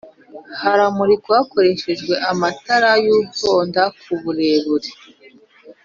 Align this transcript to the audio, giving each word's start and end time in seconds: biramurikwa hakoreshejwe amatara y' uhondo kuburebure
biramurikwa 0.61 1.31
hakoreshejwe 1.39 2.13
amatara 2.31 2.91
y' 3.05 3.11
uhondo 3.19 3.83
kuburebure 4.01 4.89